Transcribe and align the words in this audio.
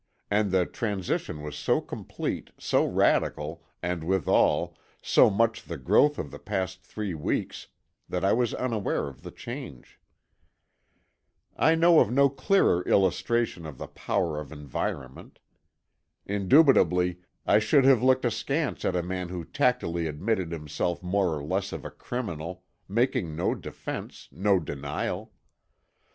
And 0.31 0.49
the 0.49 0.65
transition 0.65 1.43
was 1.43 1.55
so 1.55 1.79
complete, 1.79 2.49
so 2.57 2.83
radical, 2.87 3.63
and 3.83 4.03
withal, 4.03 4.75
so 4.99 5.29
much 5.29 5.61
the 5.61 5.77
growth 5.77 6.17
of 6.17 6.31
the 6.31 6.39
past 6.39 6.81
three 6.81 7.13
weeks, 7.13 7.67
that 8.09 8.25
I 8.25 8.33
was 8.33 8.55
unaware 8.55 9.07
of 9.07 9.21
the 9.21 9.29
change. 9.29 9.99
I 11.55 11.75
know 11.75 11.99
of 11.99 12.09
no 12.09 12.29
clearer 12.29 12.81
illustration 12.85 13.63
of 13.67 13.77
the 13.77 13.85
power 13.85 14.39
of 14.39 14.51
environment. 14.51 15.37
Indubitably 16.25 17.19
I 17.45 17.59
should 17.59 17.85
have 17.85 18.01
looked 18.01 18.25
askance 18.25 18.83
at 18.83 18.95
a 18.95 19.03
man 19.03 19.29
who 19.29 19.45
tacitly 19.45 20.07
admitted 20.07 20.51
himself 20.51 21.03
more 21.03 21.35
or 21.37 21.43
less 21.43 21.71
of 21.71 21.85
a 21.85 21.91
criminal, 21.91 22.63
making 22.89 23.35
no 23.35 23.53
defense, 23.53 24.29
no 24.31 24.59
denial. 24.59 25.31